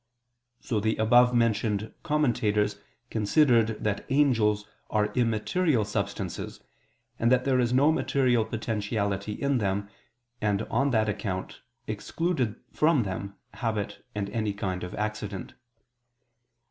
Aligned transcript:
So 0.61 0.79
the 0.79 0.95
above 0.95 1.31
mentioned 1.31 1.93
commentators 2.01 2.79
considered 3.11 3.83
that 3.83 4.03
angels 4.09 4.65
are 4.89 5.13
immaterial 5.13 5.85
substances, 5.85 6.59
and 7.19 7.31
that 7.31 7.45
there 7.45 7.59
is 7.59 7.71
no 7.71 7.91
material 7.91 8.43
potentiality 8.43 9.33
in 9.33 9.59
them, 9.59 9.89
and 10.41 10.63
on 10.63 10.89
that 10.89 11.07
account, 11.07 11.61
excluded 11.85 12.55
from 12.71 13.03
them 13.03 13.35
habit 13.53 14.03
and 14.15 14.27
any 14.31 14.53
kind 14.53 14.83
of 14.83 14.95
accident. 14.95 15.53